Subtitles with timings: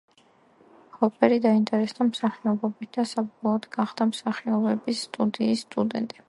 [1.01, 6.19] ჰოპერი დაინტერესდა მსახიობობით და საბოლოოდ გახდა მსახიობების სტუდიის სტუდენტი.